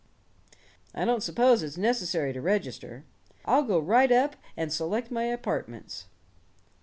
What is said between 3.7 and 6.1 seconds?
right up and select my apartments."